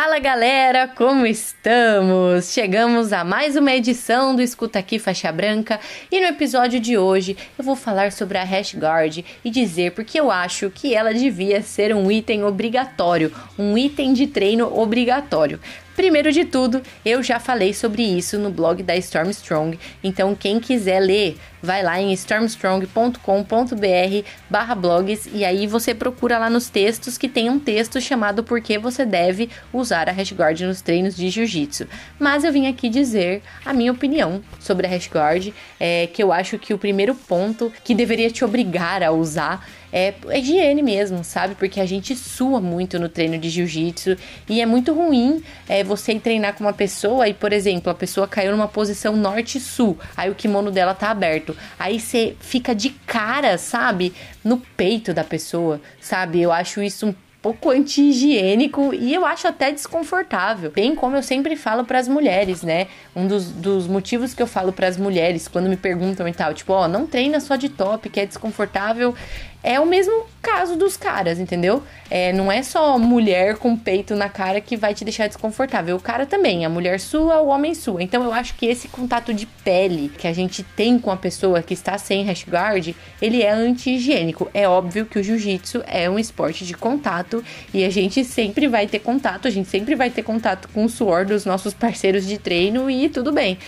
[0.00, 2.52] Fala galera, como estamos?
[2.52, 7.36] Chegamos a mais uma edição do Escuta Aqui Faixa Branca e no episódio de hoje
[7.58, 11.62] eu vou falar sobre a Hash Guard e dizer porque eu acho que ela devia
[11.62, 15.58] ser um item obrigatório, um item de treino obrigatório.
[15.98, 21.00] Primeiro de tudo, eu já falei sobre isso no blog da Stormstrong, então quem quiser
[21.00, 27.28] ler, vai lá em stormstrong.com.br barra blogs e aí você procura lá nos textos que
[27.28, 31.88] tem um texto chamado Por que você deve usar a hashguard nos treinos de jiu-jitsu.
[32.16, 36.60] Mas eu vim aqui dizer a minha opinião sobre a hashguard, é que eu acho
[36.60, 41.54] que o primeiro ponto que deveria te obrigar a usar é, é higiene mesmo, sabe?
[41.54, 44.16] Porque a gente sua muito no treino de jiu-jitsu
[44.48, 47.94] e é muito ruim é, você ir treinar com uma pessoa e, por exemplo, a
[47.94, 51.56] pessoa caiu numa posição norte-sul, aí o kimono dela tá aberto.
[51.78, 54.12] Aí você fica de cara, sabe?
[54.44, 56.40] No peito da pessoa, sabe?
[56.40, 60.70] Eu acho isso um pouco anti-higiênico e eu acho até desconfortável.
[60.70, 62.88] Bem como eu sempre falo para as mulheres, né?
[63.14, 66.52] Um dos, dos motivos que eu falo para as mulheres quando me perguntam e tal,
[66.52, 69.14] tipo, ó, oh, não treina só de top, que é desconfortável,
[69.62, 71.82] é o mesmo caso dos caras, entendeu?
[72.10, 75.96] É, não é só mulher com peito na cara que vai te deixar desconfortável.
[75.96, 78.02] O cara também, a mulher sua, o homem sua.
[78.02, 81.62] Então eu acho que esse contato de pele que a gente tem com a pessoa
[81.62, 84.48] que está sem hashguard, ele é anti-higiênico.
[84.54, 88.86] É óbvio que o jiu-jitsu é um esporte de contato e a gente sempre vai
[88.86, 92.38] ter contato, a gente sempre vai ter contato com o suor dos nossos parceiros de
[92.38, 93.58] treino e tudo bem.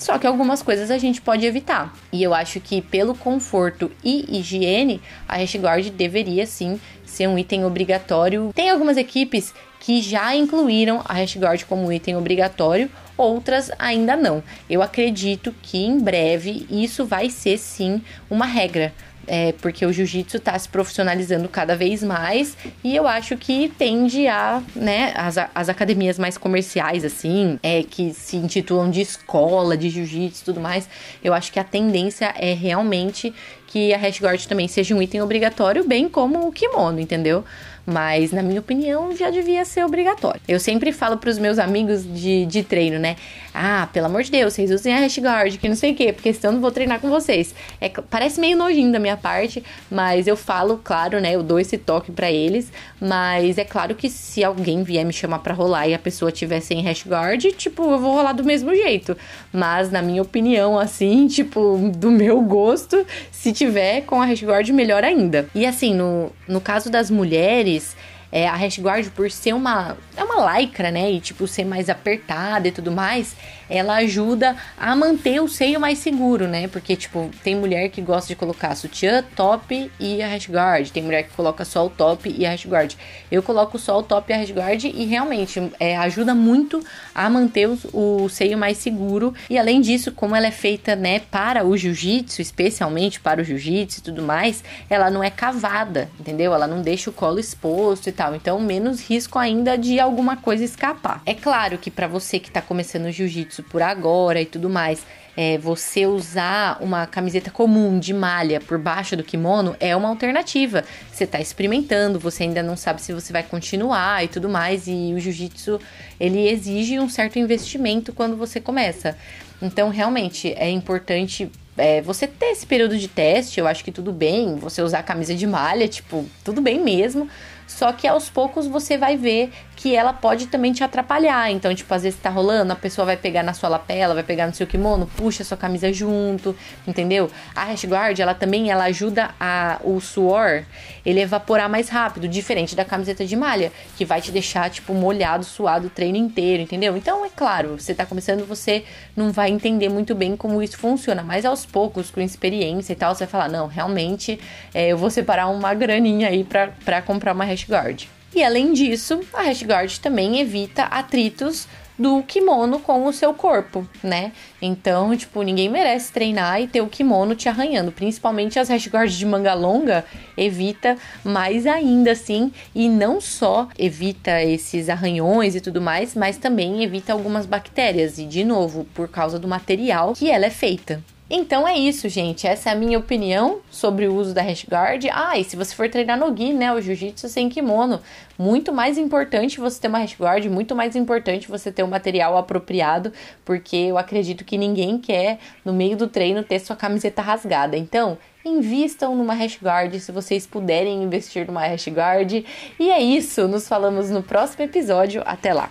[0.00, 1.94] Só que algumas coisas a gente pode evitar.
[2.10, 4.98] E eu acho que pelo conforto e higiene,
[5.28, 8.50] a hashguard deveria sim ser um item obrigatório.
[8.54, 14.42] Tem algumas equipes que já incluíram a hashguard como item obrigatório, outras ainda não.
[14.70, 18.94] Eu acredito que em breve isso vai ser sim uma regra
[19.30, 24.26] é, porque o jiu-jitsu está se profissionalizando cada vez mais e eu acho que tende
[24.26, 29.88] a, né, as, as academias mais comerciais, assim, é, que se intitulam de escola de
[29.88, 30.88] jiu-jitsu e tudo mais,
[31.22, 33.32] eu acho que a tendência é realmente
[33.70, 37.44] que a hashguard também seja um item obrigatório, bem como o kimono, entendeu?
[37.86, 40.40] mas na minha opinião já devia ser obrigatório.
[40.46, 43.16] Eu sempre falo para os meus amigos de, de treino, né?
[43.52, 46.32] Ah, pelo amor de Deus, vocês usem a hashguard, que não sei o quê, porque
[46.32, 47.54] senão eu não vou treinar com vocês.
[47.80, 51.34] É, parece meio nojinho da minha parte, mas eu falo, claro, né?
[51.34, 55.40] Eu dou esse toque para eles, mas é claro que se alguém vier me chamar
[55.40, 59.16] para rolar e a pessoa tiver sem hashguard, tipo, eu vou rolar do mesmo jeito.
[59.52, 65.04] Mas na minha opinião, assim, tipo, do meu gosto, se tiver com a hashguard, melhor
[65.04, 65.46] ainda.
[65.54, 67.94] E assim, no, no caso das mulheres,
[68.32, 71.10] é, a hashguard, por ser uma, é uma lycra, né?
[71.10, 73.36] E tipo, ser mais apertada e tudo mais,
[73.70, 76.66] ela ajuda a manter o seio mais seguro, né?
[76.66, 80.90] Porque, tipo, tem mulher que gosta de colocar sutiã, top e a hashguard.
[80.90, 82.96] Tem mulher que coloca só o top e a hashguard.
[83.30, 87.68] Eu coloco só o top e a hashguard e realmente é, ajuda muito a manter
[87.68, 89.32] o, o seio mais seguro.
[89.48, 94.00] E além disso, como ela é feita, né, para o jiu-jitsu, especialmente para o jiu-jitsu
[94.00, 96.52] e tudo mais, ela não é cavada, entendeu?
[96.52, 98.34] Ela não deixa o colo exposto e tal.
[98.34, 101.22] Então, menos risco ainda de alguma coisa escapar.
[101.24, 104.68] É claro que para você que tá começando o jiu-jitsu isso por agora e tudo
[104.68, 105.04] mais.
[105.36, 110.84] É, você usar uma camiseta comum de malha por baixo do kimono é uma alternativa.
[111.10, 114.86] Você está experimentando, você ainda não sabe se você vai continuar e tudo mais.
[114.86, 115.80] E o jiu-jitsu
[116.18, 119.16] ele exige um certo investimento quando você começa.
[119.62, 123.60] Então, realmente é importante é, você ter esse período de teste.
[123.60, 124.56] Eu acho que tudo bem.
[124.56, 127.28] Você usar camisa de malha, tipo, tudo bem mesmo.
[127.70, 131.50] Só que aos poucos você vai ver que ela pode também te atrapalhar.
[131.50, 134.46] Então, tipo, às vezes tá rolando, a pessoa vai pegar na sua lapela, vai pegar
[134.46, 136.54] no seu kimono, puxa a sua camisa junto,
[136.86, 137.30] entendeu?
[137.54, 140.64] A rash guard, ela também ela ajuda a o suor,
[141.06, 145.44] ele evaporar mais rápido, diferente da camiseta de malha, que vai te deixar tipo molhado,
[145.46, 146.94] suado o treino inteiro, entendeu?
[146.94, 148.84] Então, é claro, você tá começando, você
[149.16, 153.14] não vai entender muito bem como isso funciona, mas aos poucos, com experiência e tal,
[153.14, 154.38] você vai falar, não, realmente,
[154.74, 158.04] é, eu vou separar uma graninha aí para comprar uma rash guard.
[158.34, 161.66] E além disso, a hashguard também evita atritos
[162.00, 164.32] do kimono com o seu corpo, né?
[164.62, 167.92] Então, tipo, ninguém merece treinar e ter o kimono te arranhando.
[167.92, 170.02] Principalmente as hashguards de manga longa
[170.34, 172.52] evita mais ainda, assim.
[172.74, 178.16] E não só evita esses arranhões e tudo mais, mas também evita algumas bactérias.
[178.16, 181.04] E, de novo, por causa do material que ela é feita.
[181.32, 182.44] Então é isso, gente.
[182.44, 185.06] Essa é a minha opinião sobre o uso da rash guard.
[185.12, 188.00] Ah, e se você for treinar no gi, né, o jiu-jitsu sem kimono,
[188.36, 192.36] muito mais importante você ter uma rash guard, muito mais importante você ter um material
[192.36, 193.12] apropriado,
[193.44, 197.76] porque eu acredito que ninguém quer no meio do treino ter sua camiseta rasgada.
[197.76, 202.44] Então, invistam numa rash guard se vocês puderem investir numa rash guard.
[202.78, 205.22] E é isso, nos falamos no próximo episódio.
[205.24, 205.70] Até lá.